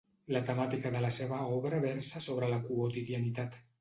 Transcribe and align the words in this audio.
La 0.35 0.39
temàtica 0.45 0.91
de 0.95 1.01
la 1.03 1.11
seva 1.17 1.41
obra 1.57 1.81
versa 1.85 2.25
sobre 2.29 2.51
la 2.55 2.59
quotidianitat. 2.71 3.61